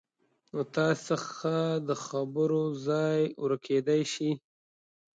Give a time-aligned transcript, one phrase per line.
[0.51, 1.53] نو تاسې څخه
[1.87, 4.31] د خبرو ځای ورکېدای شي